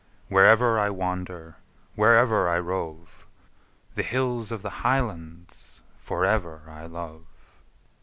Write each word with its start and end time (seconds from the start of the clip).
Wherever 0.29 0.79
I 0.79 0.89
wander, 0.89 1.57
wherever 1.93 2.49
I 2.49 2.57
roam, 2.57 3.05
The 3.93 4.01
hills 4.01 4.51
of 4.51 4.63
the 4.63 4.81
Highlands 4.83 5.83
for 5.95 6.25
ever 6.25 6.63
I 6.67 6.87
love. 6.87 7.27